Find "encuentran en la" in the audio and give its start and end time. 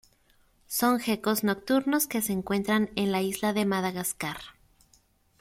2.33-3.21